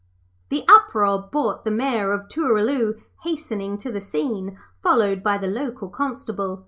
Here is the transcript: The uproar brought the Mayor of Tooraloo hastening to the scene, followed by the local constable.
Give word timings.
The 0.49 0.65
uproar 0.67 1.21
brought 1.31 1.63
the 1.63 1.69
Mayor 1.69 2.11
of 2.11 2.27
Tooraloo 2.27 2.95
hastening 3.21 3.77
to 3.77 3.91
the 3.91 4.01
scene, 4.01 4.57
followed 4.81 5.21
by 5.21 5.37
the 5.37 5.45
local 5.45 5.89
constable. 5.89 6.59